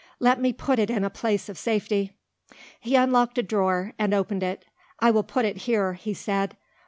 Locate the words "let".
0.19-0.41